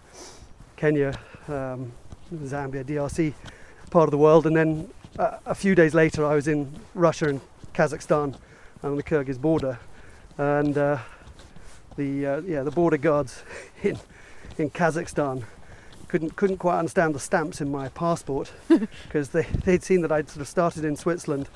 Kenya, 0.76 1.18
um, 1.48 1.92
Zambia, 2.38 2.84
DRC 2.84 3.32
part 3.90 4.08
of 4.08 4.10
the 4.10 4.18
world, 4.18 4.46
and 4.46 4.56
then 4.56 4.88
uh, 5.18 5.38
a 5.46 5.54
few 5.54 5.74
days 5.74 5.94
later 5.94 6.24
I 6.24 6.34
was 6.34 6.48
in 6.48 6.72
Russia 6.94 7.28
and 7.28 7.40
Kazakhstan 7.72 8.36
on 8.82 8.96
the 8.96 9.02
Kyrgyz 9.02 9.40
border, 9.40 9.78
and 10.38 10.76
uh, 10.76 10.98
the 11.96 12.26
uh, 12.26 12.40
yeah 12.40 12.62
the 12.62 12.70
border 12.70 12.96
guards 12.96 13.42
in 13.82 13.98
in 14.58 14.70
Kazakhstan 14.70 15.44
couldn't 16.08 16.36
couldn't 16.36 16.58
quite 16.58 16.78
understand 16.78 17.14
the 17.14 17.20
stamps 17.20 17.60
in 17.60 17.70
my 17.70 17.88
passport 17.88 18.52
because 19.04 19.30
they 19.30 19.42
they'd 19.64 19.82
seen 19.82 20.00
that 20.02 20.12
I'd 20.12 20.28
sort 20.28 20.42
of 20.42 20.48
started 20.48 20.84
in 20.84 20.96
Switzerland, 20.96 21.48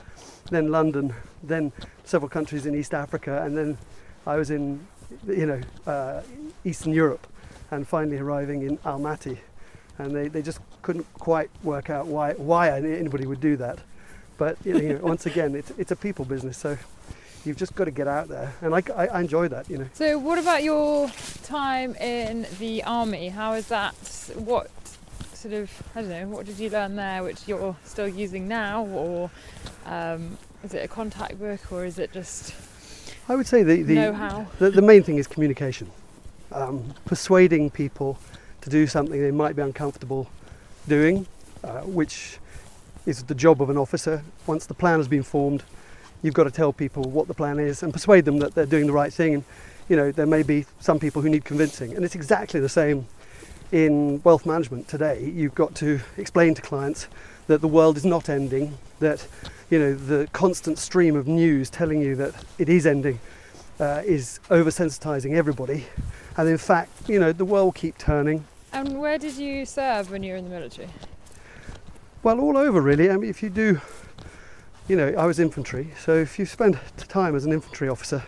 then 0.51 0.71
London, 0.71 1.15
then 1.43 1.73
several 2.05 2.29
countries 2.29 2.67
in 2.67 2.75
East 2.75 2.95
Africa, 2.95 3.43
and 3.43 3.57
then 3.57 3.79
I 4.27 4.37
was 4.37 4.51
in 4.51 4.87
you 5.27 5.47
know 5.47 5.61
uh, 5.87 6.23
Eastern 6.65 6.93
Europe, 6.93 7.27
and 7.71 7.87
finally 7.87 8.19
arriving 8.19 8.63
in 8.63 8.79
Almaty, 8.79 9.39
and 9.99 10.15
they, 10.15 10.29
they 10.29 10.43
just 10.43 10.61
couldn't 10.83 11.07
quite 11.15 11.51
work 11.63 11.91
out 11.91 12.07
why 12.07 12.33
why 12.35 12.71
anybody 12.71 13.27
would 13.27 13.41
do 13.41 13.57
that. 13.57 13.79
But 14.37 14.57
you 14.65 14.75
know, 14.75 14.99
once 15.03 15.27
again, 15.27 15.55
it's 15.55 15.71
it's 15.79 15.91
a 15.91 15.97
people 15.97 16.25
business, 16.25 16.57
so 16.57 16.79
you've 17.45 17.57
just 17.57 17.75
got 17.75 17.85
to 17.85 17.91
get 17.91 18.07
out 18.07 18.29
there, 18.29 18.55
and 18.63 18.75
I, 18.75 18.83
I, 18.97 19.07
I 19.09 19.21
enjoy 19.21 19.49
that, 19.49 19.69
you 19.69 19.79
know. 19.79 19.89
So 19.95 20.19
what 20.19 20.39
about 20.39 20.63
your 20.63 21.11
time 21.43 21.95
in 21.97 22.47
the 22.59 22.85
army? 22.85 23.29
How 23.29 23.55
is 23.55 23.69
that? 23.69 23.95
What 24.35 24.71
sort 25.35 25.55
of 25.55 25.71
I 25.95 26.03
don't 26.03 26.11
know. 26.11 26.29
What 26.29 26.47
did 26.47 26.59
you 26.59 26.71
learn 26.71 26.97
there, 26.97 27.23
which 27.23 27.47
you're 27.47 27.77
still 27.85 28.09
using 28.09 28.49
now, 28.49 28.85
or 28.87 29.31
um, 29.87 30.37
is 30.63 30.75
it 30.75 30.85
a 30.85 30.89
contact 30.89 31.39
book, 31.39 31.73
or 31.73 31.85
is 31.85 31.99
it 31.99 32.13
just 32.13 32.55
I 33.29 33.35
would 33.35 33.47
say 33.47 33.63
the 33.63 33.83
the, 33.83 33.95
know-how? 33.95 34.47
the, 34.59 34.71
the 34.71 34.83
main 34.83 35.03
thing 35.03 35.17
is 35.17 35.27
communication, 35.27 35.91
um, 36.53 36.95
persuading 37.05 37.71
people 37.71 38.19
to 38.61 38.71
do 38.71 38.87
something 38.87 39.21
they 39.21 39.31
might 39.31 39.55
be 39.55 39.63
uncomfortable 39.63 40.29
doing, 40.89 41.27
uh, 41.63 41.83
which 41.83 42.39
is 43.07 43.23
the 43.23 43.35
job 43.35 43.63
of 43.63 43.71
an 43.71 43.77
officer. 43.77 44.23
Once 44.47 44.67
the 44.67 44.75
plan 44.75 44.99
has 44.99 45.09
been 45.09 45.23
formed, 45.23 45.63
you've 46.23 46.35
got 46.35 46.45
to 46.45 46.51
tell 46.51 46.73
people 46.73 47.05
what 47.05 47.29
the 47.29 47.35
plan 47.35 47.59
is 47.59 47.83
and 47.83 47.93
persuade 47.93 48.25
them 48.25 48.39
that 48.39 48.55
they're 48.55 48.67
doing 48.67 48.87
the 48.87 48.93
right 48.93 49.13
thing. 49.13 49.35
And 49.35 49.45
you 49.89 49.97
know, 49.97 50.13
there 50.13 50.27
may 50.27 50.43
be 50.43 50.67
some 50.81 50.99
people 50.99 51.23
who 51.23 51.29
need 51.29 51.45
convincing, 51.45 51.95
and 51.95 52.05
it's 52.05 52.15
exactly 52.15 52.61
the 52.61 52.69
same 52.69 53.07
in 53.73 54.21
wealth 54.25 54.47
management 54.47 54.89
today. 54.89 55.25
You've 55.25 55.55
got 55.55 55.75
to 55.77 56.01
explain 56.17 56.55
to 56.55 56.63
clients 56.63 57.09
that 57.47 57.61
the 57.61 57.69
world 57.69 57.97
is 57.97 58.05
not 58.05 58.29
ending, 58.29 58.77
that 59.01 59.27
you 59.71 59.79
know 59.79 59.95
the 59.95 60.29
constant 60.33 60.79
stream 60.79 61.17
of 61.17 61.27
news 61.27 61.71
telling 61.71 62.01
you 62.01 62.17
that 62.17 62.35
it 62.59 62.69
is 62.69 62.87
ending 62.87 63.19
uh, 63.81 64.03
is 64.05 64.41
oversensitizing 64.51 65.35
everybody, 65.35 65.87
and 66.37 66.49
in 66.49 66.59
fact, 66.59 66.91
you 67.09 67.19
know, 67.19 67.33
the 67.33 67.45
world 67.45 67.67
will 67.67 67.73
keep 67.73 67.97
turning. 67.99 68.45
And 68.73 69.01
where 69.01 69.19
did 69.19 69.37
you 69.37 69.65
serve 69.65 70.11
when 70.11 70.23
you 70.23 70.33
were 70.33 70.39
in 70.39 70.45
the 70.45 70.51
military? 70.51 70.89
Well, 72.23 72.41
all 72.41 72.57
over 72.57 72.81
really. 72.81 73.11
I 73.11 73.17
mean, 73.17 73.31
if 73.31 73.43
you 73.43 73.51
do, 73.51 73.81
you 74.89 74.97
know, 74.97 75.09
I 75.17 75.27
was 75.27 75.39
infantry, 75.39 75.93
so 75.99 76.15
if 76.15 76.39
you 76.39 76.47
spend 76.47 76.79
time 76.97 77.35
as 77.35 77.45
an 77.45 77.53
infantry 77.53 77.89
officer, 77.89 78.23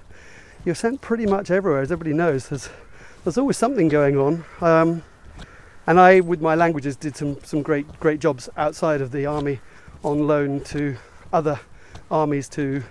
you're 0.65 0.75
sent 0.75 1.01
pretty 1.01 1.27
much 1.27 1.51
everywhere. 1.51 1.81
As 1.81 1.91
everybody 1.93 2.15
knows, 2.15 2.49
there's 2.49 2.71
there's 3.25 3.39
always 3.39 3.57
something 3.57 3.89
going 3.89 4.17
on. 4.17 4.45
Um, 4.61 5.03
and 5.87 5.99
I, 5.99 6.21
with 6.21 6.41
my 6.41 6.55
languages, 6.55 6.97
did 6.97 7.17
some 7.17 7.39
some 7.43 7.63
great 7.63 8.01
great 8.01 8.21
jobs 8.21 8.49
outside 8.57 9.01
of 9.01 9.13
the 9.13 9.27
army, 9.27 9.61
on 10.03 10.27
loan 10.27 10.61
to 10.65 10.97
other 11.33 11.61
armies 12.11 12.49
to 12.51 12.83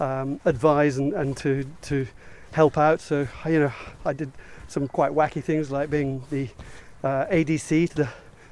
um, 0.00 0.40
advise 0.44 0.98
and, 0.98 1.12
and 1.12 1.36
to 1.38 1.64
to 1.82 2.06
help 2.52 2.78
out. 2.78 3.00
So 3.00 3.26
you 3.46 3.60
know, 3.60 3.72
I 4.04 4.12
did 4.12 4.32
some 4.68 4.88
quite 4.88 5.12
wacky 5.12 5.42
things 5.42 5.70
like 5.70 5.90
being 5.90 6.22
the 6.30 6.48
uh, 7.04 7.26
ADC 7.26 7.90
to 7.90 7.94
the 7.94 8.08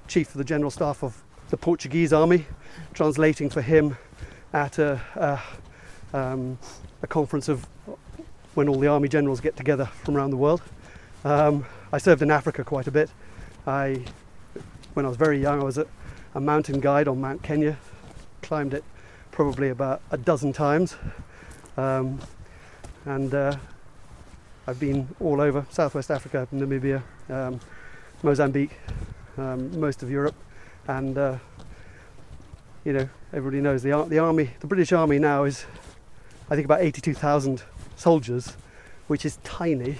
chief 0.06 0.28
of 0.28 0.34
the 0.38 0.44
general 0.44 0.70
staff 0.70 1.02
of 1.02 1.22
the 1.48 1.56
Portuguese 1.56 2.12
army, 2.12 2.46
translating 2.92 3.48
for 3.48 3.62
him 3.62 3.96
at 4.52 4.78
a, 4.78 5.00
a, 5.16 6.16
um, 6.16 6.58
a 7.02 7.06
conference 7.06 7.48
of 7.48 7.66
when 8.54 8.68
all 8.68 8.78
the 8.78 8.86
army 8.86 9.08
generals 9.08 9.40
get 9.40 9.56
together 9.56 9.86
from 10.04 10.16
around 10.16 10.30
the 10.30 10.36
world. 10.36 10.60
Um, 11.24 11.64
I 11.92 11.98
served 11.98 12.20
in 12.20 12.30
Africa 12.30 12.62
quite 12.62 12.86
a 12.86 12.90
bit. 12.90 13.10
I, 13.66 14.04
when 14.92 15.06
I 15.06 15.08
was 15.08 15.16
very 15.16 15.40
young, 15.40 15.60
I 15.60 15.64
was 15.64 15.78
a, 15.78 15.86
a 16.34 16.40
mountain 16.40 16.80
guide 16.80 17.08
on 17.08 17.20
Mount 17.22 17.42
Kenya, 17.42 17.78
climbed 18.42 18.74
it 18.74 18.84
probably 19.30 19.70
about 19.70 20.02
a 20.10 20.18
dozen 20.18 20.52
times, 20.52 20.96
um, 21.78 22.20
and 23.06 23.34
uh, 23.34 23.56
I've 24.66 24.78
been 24.78 25.08
all 25.20 25.40
over 25.40 25.64
Southwest 25.70 26.10
Africa, 26.10 26.46
Namibia, 26.52 27.02
um, 27.30 27.58
Mozambique, 28.22 28.78
um, 29.36 29.78
most 29.80 30.02
of 30.02 30.10
Europe, 30.10 30.34
and 30.88 31.16
uh, 31.18 31.38
you 32.84 32.92
know 32.92 33.08
everybody 33.32 33.60
knows 33.60 33.82
the 33.82 33.92
ar- 33.92 34.06
the 34.06 34.18
army, 34.18 34.50
the 34.60 34.66
British 34.66 34.92
Army 34.92 35.18
now 35.18 35.44
is, 35.44 35.64
I 36.50 36.54
think 36.54 36.64
about 36.64 36.82
82,000 36.82 37.62
soldiers, 37.96 38.56
which 39.08 39.24
is 39.24 39.38
tiny, 39.42 39.96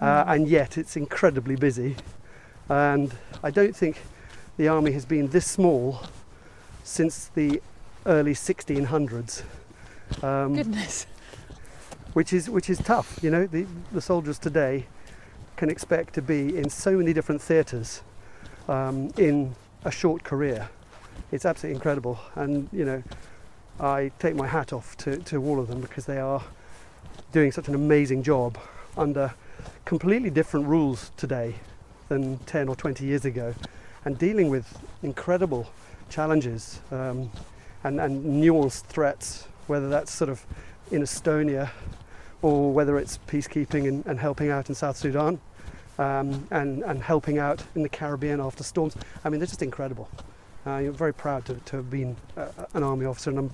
uh, 0.00 0.24
Mm. 0.24 0.34
and 0.34 0.48
yet 0.48 0.76
it's 0.76 0.96
incredibly 0.96 1.56
busy, 1.56 1.96
and 2.68 3.12
I 3.42 3.50
don't 3.50 3.74
think 3.74 3.96
the 4.58 4.68
army 4.68 4.92
has 4.92 5.04
been 5.06 5.28
this 5.28 5.46
small 5.46 6.00
since 6.84 7.28
the 7.34 7.62
early 8.04 8.34
1600s. 8.34 9.42
Um, 10.22 10.54
Goodness. 10.54 11.06
which 12.12 12.32
is 12.32 12.48
which 12.48 12.70
is 12.70 12.78
tough. 12.78 13.18
You 13.22 13.30
know, 13.30 13.46
the 13.46 13.66
the 13.92 14.00
soldiers 14.00 14.38
today 14.38 14.86
can 15.56 15.70
expect 15.70 16.14
to 16.14 16.22
be 16.22 16.56
in 16.56 16.68
so 16.68 16.92
many 16.92 17.12
different 17.12 17.40
theatres 17.40 18.02
um, 18.68 19.10
in 19.16 19.54
a 19.84 19.90
short 19.90 20.22
career. 20.22 20.68
It's 21.32 21.44
absolutely 21.44 21.76
incredible, 21.76 22.18
and 22.34 22.68
you 22.72 22.84
know, 22.84 23.02
I 23.80 24.10
take 24.18 24.34
my 24.34 24.46
hat 24.46 24.72
off 24.72 24.96
to, 24.98 25.16
to 25.16 25.42
all 25.42 25.58
of 25.58 25.68
them 25.68 25.80
because 25.80 26.06
they 26.06 26.18
are 26.18 26.42
doing 27.32 27.52
such 27.52 27.68
an 27.68 27.74
amazing 27.74 28.22
job 28.22 28.58
under 28.96 29.34
completely 29.84 30.30
different 30.30 30.66
rules 30.66 31.10
today 31.16 31.54
than 32.08 32.38
10 32.38 32.68
or 32.68 32.76
20 32.76 33.04
years 33.04 33.24
ago, 33.24 33.54
and 34.04 34.18
dealing 34.18 34.48
with 34.48 34.78
incredible 35.02 35.68
challenges 36.08 36.80
um, 36.92 37.30
and, 37.82 38.00
and 38.00 38.24
nuanced 38.42 38.82
threats, 38.82 39.48
whether 39.66 39.88
that's 39.88 40.12
sort 40.12 40.30
of 40.30 40.44
in 40.90 41.02
Estonia 41.02 41.70
or 42.42 42.72
whether 42.72 42.98
it's 42.98 43.18
peacekeeping 43.26 43.88
and, 43.88 44.06
and 44.06 44.20
helping 44.20 44.50
out 44.50 44.68
in 44.68 44.74
South 44.74 44.96
Sudan 44.96 45.40
um, 45.98 46.46
and, 46.50 46.82
and 46.84 47.02
helping 47.02 47.38
out 47.38 47.62
in 47.74 47.82
the 47.82 47.88
Caribbean 47.88 48.40
after 48.40 48.62
storms. 48.62 48.96
I 49.24 49.28
mean, 49.28 49.40
they're 49.40 49.46
just 49.46 49.62
incredible. 49.62 50.08
Uh, 50.66 50.78
you're 50.78 50.92
very 50.92 51.14
proud 51.14 51.44
to, 51.46 51.54
to 51.54 51.76
have 51.76 51.90
been 51.90 52.16
uh, 52.36 52.48
an 52.74 52.82
army 52.82 53.06
officer, 53.06 53.30
and 53.30 53.38
I'm, 53.38 53.50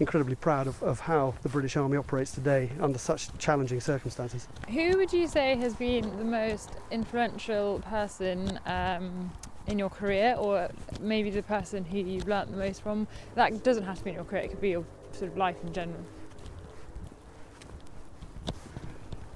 incredibly 0.00 0.34
proud 0.34 0.66
of, 0.66 0.82
of 0.82 0.98
how 0.98 1.34
the 1.42 1.48
British 1.48 1.76
Army 1.76 1.96
operates 1.96 2.32
today 2.32 2.70
under 2.80 2.98
such 2.98 3.28
challenging 3.38 3.80
circumstances. 3.80 4.48
Who 4.70 4.96
would 4.96 5.12
you 5.12 5.28
say 5.28 5.56
has 5.56 5.74
been 5.74 6.16
the 6.16 6.24
most 6.24 6.70
influential 6.90 7.80
person 7.80 8.58
um, 8.66 9.30
in 9.66 9.78
your 9.78 9.90
career, 9.90 10.34
or 10.38 10.70
maybe 11.00 11.30
the 11.30 11.42
person 11.42 11.84
who 11.84 11.98
you've 11.98 12.26
learnt 12.26 12.50
the 12.50 12.56
most 12.56 12.82
from? 12.82 13.06
That 13.34 13.62
doesn't 13.62 13.84
have 13.84 13.98
to 13.98 14.04
be 14.04 14.10
in 14.10 14.16
your 14.16 14.24
career; 14.24 14.42
it 14.42 14.48
could 14.48 14.60
be 14.60 14.70
your 14.70 14.84
sort 15.12 15.30
of 15.30 15.36
life 15.36 15.56
in 15.62 15.72
general. 15.72 16.00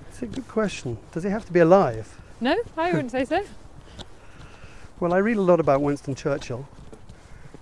It's 0.09 0.23
a 0.23 0.27
good 0.27 0.49
question. 0.49 0.97
Does 1.13 1.25
it 1.25 1.31
have 1.31 1.45
to 1.45 1.53
be 1.53 1.61
alive? 1.61 2.21
No, 2.45 2.55
I 2.77 2.93
wouldn't 2.93 3.11
say 3.11 3.25
so. 3.25 3.43
Well, 5.01 5.15
I 5.15 5.17
read 5.17 5.39
a 5.39 5.41
lot 5.41 5.61
about 5.61 5.81
Winston 5.81 6.15
Churchill, 6.15 6.69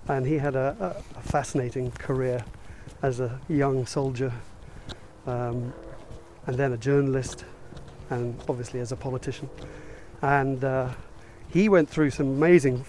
and 0.09 0.25
he 0.25 0.37
had 0.37 0.57
a, 0.57 1.01
a, 1.15 1.21
fascinating 1.21 1.91
career 1.91 2.43
as 3.01 3.21
a 3.21 3.39
young 3.47 3.85
soldier, 3.85 4.33
um, 5.25 5.73
and 6.47 6.57
then 6.57 6.73
a 6.73 6.77
journalist, 6.77 7.45
and 8.09 8.37
obviously 8.49 8.81
as 8.81 8.91
a 8.91 8.97
politician. 8.97 9.49
And 10.21 10.61
uh, 10.65 10.89
he 11.47 11.69
went 11.69 11.89
through 11.89 12.09
some 12.09 12.27
amazing 12.27 12.83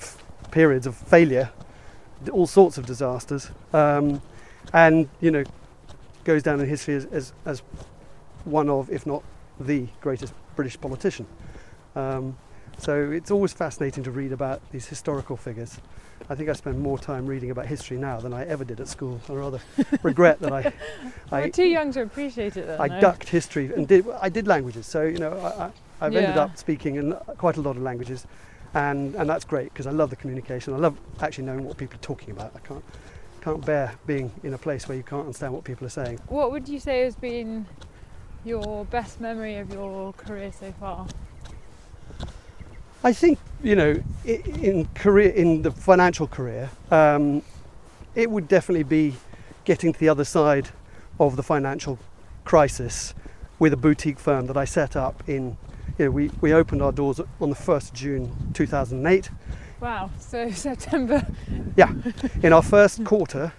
periods 0.50 0.88
of 0.88 0.96
failure, 0.96 1.52
all 2.32 2.48
sorts 2.48 2.76
of 2.76 2.86
disasters, 2.86 3.52
um, 3.72 4.20
and 4.72 5.08
you 5.20 5.30
know, 5.30 5.44
goes 6.24 6.42
down 6.42 6.60
in 6.60 6.68
history 6.68 6.96
as, 6.96 7.04
as, 7.12 7.32
as 7.44 7.62
one 8.44 8.68
of, 8.68 8.90
if 8.90 9.06
not 9.06 9.22
the 9.60 9.86
greatest 10.00 10.34
British 10.56 10.80
politician. 10.80 11.24
Um, 11.94 12.36
so 12.78 13.10
it's 13.10 13.30
always 13.30 13.52
fascinating 13.52 14.04
to 14.04 14.10
read 14.10 14.32
about 14.32 14.60
these 14.72 14.86
historical 14.86 15.36
figures. 15.36 15.78
I 16.28 16.34
think 16.34 16.48
I 16.48 16.54
spend 16.54 16.80
more 16.80 16.98
time 16.98 17.26
reading 17.26 17.50
about 17.50 17.66
history 17.66 17.98
now 17.98 18.18
than 18.18 18.32
I 18.32 18.44
ever 18.46 18.64
did 18.64 18.80
at 18.80 18.88
school. 18.88 19.20
I 19.28 19.32
rather 19.32 19.60
regret 20.02 20.40
that 20.40 20.52
I, 20.52 20.72
We're 21.30 21.48
too 21.50 21.66
young 21.66 21.92
to 21.92 22.02
appreciate 22.02 22.56
it. 22.56 22.66
Then, 22.66 22.80
I 22.80 22.88
no? 22.88 23.00
ducked 23.00 23.28
history 23.28 23.72
and 23.74 23.86
did 23.86 24.06
I 24.20 24.28
did 24.28 24.46
languages. 24.46 24.86
So 24.86 25.02
you 25.02 25.18
know 25.18 25.32
I, 25.32 25.64
I, 25.64 25.70
I've 26.06 26.16
ended 26.16 26.36
up 26.36 26.56
speaking 26.56 26.96
in 26.96 27.12
quite 27.36 27.56
a 27.56 27.60
lot 27.60 27.76
of 27.76 27.82
languages, 27.82 28.26
and 28.72 29.14
and 29.16 29.28
that's 29.28 29.44
great 29.44 29.72
because 29.72 29.86
I 29.86 29.90
love 29.90 30.10
the 30.10 30.16
communication. 30.16 30.72
I 30.72 30.78
love 30.78 30.96
actually 31.20 31.44
knowing 31.44 31.64
what 31.64 31.76
people 31.76 31.96
are 31.96 32.02
talking 32.02 32.30
about. 32.30 32.52
I 32.56 32.60
can't 32.60 32.84
can't 33.42 33.64
bear 33.64 33.94
being 34.06 34.32
in 34.42 34.54
a 34.54 34.58
place 34.58 34.88
where 34.88 34.96
you 34.96 35.04
can't 35.04 35.26
understand 35.26 35.52
what 35.52 35.64
people 35.64 35.86
are 35.86 35.90
saying. 35.90 36.18
What 36.28 36.50
would 36.52 36.68
you 36.68 36.80
say 36.80 37.02
has 37.02 37.14
been 37.14 37.66
your 38.44 38.86
best 38.86 39.20
memory 39.20 39.56
of 39.56 39.70
your 39.72 40.14
career 40.14 40.50
so 40.52 40.72
far? 40.80 41.06
I 43.04 43.12
think 43.12 43.38
you 43.62 43.76
know 43.76 44.02
in 44.24 44.88
career 44.94 45.28
in 45.28 45.60
the 45.60 45.70
financial 45.70 46.26
career, 46.26 46.70
um, 46.90 47.42
it 48.14 48.30
would 48.30 48.48
definitely 48.48 48.84
be 48.84 49.14
getting 49.66 49.92
to 49.92 50.00
the 50.00 50.08
other 50.08 50.24
side 50.24 50.70
of 51.20 51.36
the 51.36 51.42
financial 51.42 51.98
crisis 52.44 53.12
with 53.58 53.74
a 53.74 53.76
boutique 53.76 54.18
firm 54.18 54.46
that 54.46 54.56
I 54.56 54.64
set 54.64 54.96
up 54.96 55.22
in. 55.28 55.58
You 55.98 56.06
know, 56.06 56.10
we, 56.10 56.30
we 56.40 56.52
opened 56.52 56.82
our 56.82 56.90
doors 56.90 57.20
on 57.40 57.50
the 57.50 57.56
1st 57.56 57.90
of 57.90 57.92
June 57.92 58.50
2008. 58.52 59.30
Wow, 59.80 60.10
so 60.18 60.50
September. 60.52 61.24
Yeah, 61.76 61.92
in 62.42 62.52
our 62.52 62.62
first 62.62 63.04
quarter, 63.10 63.52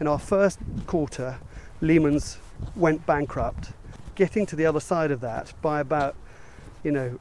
in 0.00 0.06
our 0.08 0.18
first 0.18 0.58
quarter, 0.86 1.38
Lehman's 1.80 2.38
went 2.74 3.06
bankrupt. 3.06 3.72
Getting 4.16 4.44
to 4.46 4.56
the 4.56 4.66
other 4.66 4.80
side 4.80 5.10
of 5.10 5.20
that 5.20 5.54
by 5.62 5.80
about, 5.80 6.14
you 6.82 6.90
know, 6.90 7.18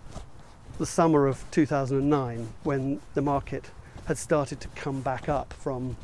the 0.82 0.88
summer 0.88 1.28
of 1.28 1.46
2009, 1.52 2.48
when 2.64 3.00
the 3.14 3.22
market 3.22 3.70
had 4.06 4.18
started 4.18 4.60
to 4.60 4.68
come 4.70 5.00
back 5.00 5.30
up 5.30 5.54
from 5.54 5.96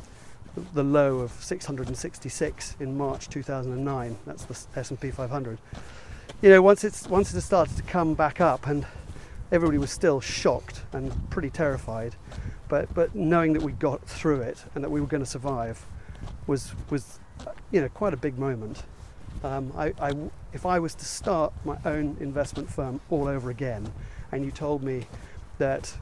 the 0.72 0.84
low 0.84 1.18
of 1.18 1.32
666 1.32 2.76
in 2.78 2.96
March 2.96 3.28
2009. 3.28 4.16
That's 4.24 4.44
the 4.44 4.78
S&P 4.78 5.10
500. 5.10 5.58
You 6.40 6.50
know, 6.50 6.62
once 6.62 6.84
it's 6.84 7.08
once 7.08 7.34
it 7.34 7.40
started 7.40 7.76
to 7.76 7.82
come 7.82 8.14
back 8.14 8.40
up, 8.40 8.68
and 8.68 8.86
everybody 9.50 9.78
was 9.78 9.90
still 9.90 10.20
shocked 10.20 10.82
and 10.92 11.28
pretty 11.28 11.50
terrified, 11.50 12.14
but 12.68 12.94
but 12.94 13.16
knowing 13.16 13.54
that 13.54 13.62
we 13.62 13.72
got 13.72 14.06
through 14.06 14.42
it 14.42 14.64
and 14.76 14.84
that 14.84 14.90
we 14.90 15.00
were 15.00 15.08
going 15.08 15.24
to 15.24 15.28
survive 15.28 15.84
was 16.46 16.72
was 16.88 17.18
you 17.72 17.80
know 17.80 17.88
quite 17.88 18.14
a 18.14 18.16
big 18.16 18.38
moment. 18.38 18.84
Um, 19.42 19.72
I, 19.76 19.92
I 20.00 20.12
if 20.52 20.64
I 20.64 20.78
was 20.78 20.94
to 20.94 21.04
start 21.04 21.52
my 21.64 21.78
own 21.84 22.16
investment 22.20 22.70
firm 22.70 23.00
all 23.10 23.26
over 23.26 23.50
again, 23.50 23.92
and 24.32 24.44
you 24.44 24.50
told 24.50 24.82
me 24.82 25.06
that 25.58 25.92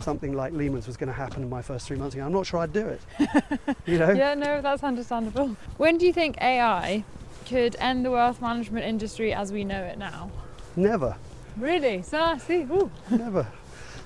something 0.00 0.32
like 0.32 0.52
Lehman's 0.52 0.86
was 0.86 0.96
going 0.96 1.08
to 1.08 1.12
happen 1.14 1.42
in 1.42 1.48
my 1.48 1.62
first 1.62 1.86
three 1.86 1.96
months, 1.96 2.16
I'm 2.16 2.32
not 2.32 2.46
sure 2.46 2.60
I'd 2.60 2.72
do 2.72 2.86
it. 2.86 3.00
you 3.86 3.98
know? 3.98 4.10
Yeah, 4.10 4.34
no, 4.34 4.60
that's 4.60 4.82
understandable. 4.82 5.56
When 5.76 5.98
do 5.98 6.06
you 6.06 6.12
think 6.12 6.40
AI 6.40 7.04
could 7.46 7.76
end 7.78 8.04
the 8.04 8.10
wealth 8.10 8.40
management 8.40 8.84
industry 8.84 9.32
as 9.32 9.52
we 9.52 9.64
know 9.64 9.82
it 9.82 9.98
now? 9.98 10.30
Never, 10.74 11.16
Really? 11.56 12.02
So 12.02 12.20
I 12.20 12.38
see. 12.38 12.62
Ooh. 12.62 12.90
never. 13.10 13.46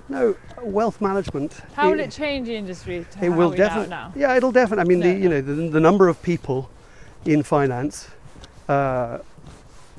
No, 0.08 0.36
wealth 0.62 1.00
management. 1.00 1.52
How 1.74 1.90
will 1.90 2.00
it 2.00 2.10
change 2.10 2.48
the 2.48 2.56
industry 2.56 3.06
to 3.12 3.24
It 3.24 3.28
will 3.28 3.52
it 3.52 3.56
definitely. 3.56 4.20
Yeah, 4.20 4.36
it'll 4.36 4.52
definitely. 4.52 4.84
I 4.84 4.88
mean, 4.88 5.00
the, 5.00 5.08
Yeah, 5.08 5.22
you 5.22 5.28
know, 5.28 5.40
the, 5.40 5.68
the 5.68 5.80
number 5.80 6.08
of 6.08 6.20
people 6.22 6.68
in 7.24 7.42
finance 7.42 8.08
uh, 8.68 9.18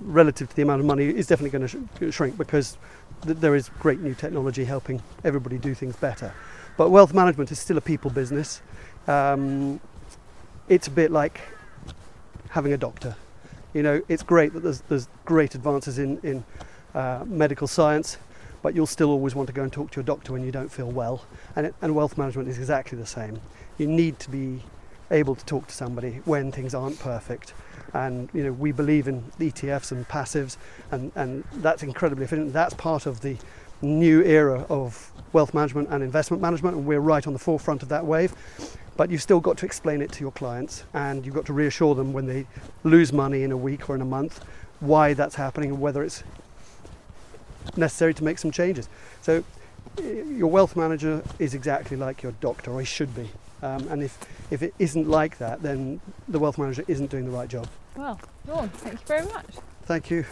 relative 0.01 0.49
to 0.49 0.55
the 0.55 0.61
amount 0.61 0.81
of 0.81 0.85
money 0.85 1.05
is 1.05 1.27
definitely 1.27 1.57
going 1.57 1.67
to 1.67 2.11
sh- 2.11 2.15
shrink 2.15 2.37
because 2.37 2.77
th- 3.23 3.37
there 3.37 3.55
is 3.55 3.69
great 3.79 3.99
new 3.99 4.13
technology 4.13 4.65
helping 4.65 5.01
everybody 5.23 5.57
do 5.57 5.73
things 5.73 5.95
better. 5.95 6.33
But 6.77 6.89
wealth 6.89 7.13
management 7.13 7.51
is 7.51 7.59
still 7.59 7.77
a 7.77 7.81
people 7.81 8.09
business. 8.11 8.61
Um, 9.07 9.79
it's 10.67 10.87
a 10.87 10.91
bit 10.91 11.11
like 11.11 11.41
having 12.49 12.73
a 12.73 12.77
doctor. 12.77 13.15
You 13.73 13.83
know, 13.83 14.01
it's 14.07 14.23
great 14.23 14.53
that 14.53 14.63
there's, 14.63 14.81
there's 14.81 15.07
great 15.25 15.55
advances 15.55 15.99
in, 15.99 16.19
in 16.23 16.43
uh, 16.93 17.23
medical 17.25 17.67
science, 17.67 18.17
but 18.61 18.75
you'll 18.75 18.87
still 18.87 19.09
always 19.09 19.35
want 19.35 19.47
to 19.47 19.53
go 19.53 19.63
and 19.63 19.71
talk 19.71 19.91
to 19.91 19.95
your 19.97 20.03
doctor 20.03 20.33
when 20.33 20.43
you 20.43 20.51
don't 20.51 20.71
feel 20.71 20.91
well. 20.91 21.25
And, 21.55 21.67
it, 21.67 21.75
and 21.81 21.95
wealth 21.95 22.17
management 22.17 22.49
is 22.49 22.57
exactly 22.57 22.97
the 22.97 23.05
same. 23.05 23.39
You 23.77 23.87
need 23.87 24.19
to 24.19 24.29
be 24.29 24.61
able 25.11 25.35
to 25.35 25.45
talk 25.45 25.67
to 25.67 25.73
somebody 25.73 26.21
when 26.25 26.51
things 26.51 26.73
aren't 26.73 26.99
perfect. 26.99 27.53
And 27.93 28.29
you 28.33 28.43
know, 28.43 28.53
we 28.53 28.71
believe 28.71 29.07
in 29.07 29.21
ETFs 29.39 29.91
and 29.91 30.07
passives, 30.07 30.57
and, 30.91 31.11
and 31.15 31.43
that's 31.55 31.83
incredibly 31.83 32.25
efficient. 32.25 32.53
That's 32.53 32.73
part 32.73 33.05
of 33.05 33.21
the 33.21 33.37
new 33.81 34.23
era 34.23 34.65
of 34.69 35.11
wealth 35.33 35.53
management 35.53 35.89
and 35.89 36.03
investment 36.03 36.41
management, 36.41 36.77
and 36.77 36.85
we're 36.85 36.99
right 36.99 37.25
on 37.25 37.33
the 37.33 37.39
forefront 37.39 37.83
of 37.83 37.89
that 37.89 38.05
wave. 38.05 38.33
But 38.97 39.09
you've 39.09 39.21
still 39.21 39.39
got 39.39 39.57
to 39.59 39.65
explain 39.65 40.01
it 40.01 40.11
to 40.13 40.21
your 40.21 40.31
clients, 40.31 40.83
and 40.93 41.25
you've 41.25 41.35
got 41.35 41.45
to 41.47 41.53
reassure 41.53 41.95
them 41.95 42.13
when 42.13 42.27
they 42.27 42.45
lose 42.83 43.11
money 43.11 43.43
in 43.43 43.51
a 43.51 43.57
week 43.57 43.89
or 43.89 43.95
in 43.95 44.01
a 44.01 44.05
month, 44.05 44.43
why 44.79 45.13
that's 45.13 45.35
happening, 45.35 45.71
and 45.71 45.81
whether 45.81 46.03
it's 46.03 46.23
necessary 47.75 48.13
to 48.13 48.23
make 48.23 48.37
some 48.37 48.51
changes. 48.51 48.89
So, 49.21 49.43
your 50.03 50.47
wealth 50.49 50.75
manager 50.75 51.23
is 51.39 51.53
exactly 51.53 51.97
like 51.97 52.23
your 52.23 52.33
doctor, 52.33 52.71
or 52.71 52.79
he 52.79 52.85
should 52.85 53.15
be. 53.15 53.29
Um, 53.61 53.87
and 53.89 54.03
if, 54.03 54.17
if 54.49 54.63
it 54.63 54.73
isn't 54.79 55.07
like 55.07 55.37
that, 55.37 55.61
then 55.61 56.01
the 56.27 56.39
wealth 56.39 56.57
manager 56.57 56.83
isn't 56.87 57.11
doing 57.11 57.25
the 57.25 57.31
right 57.31 57.49
job. 57.49 57.67
Well, 57.95 58.19
Lorne, 58.47 58.69
thank 58.69 58.99
you 59.01 59.05
very 59.05 59.25
much. 59.25 59.45
Thank 59.83 60.09
you. 60.09 60.25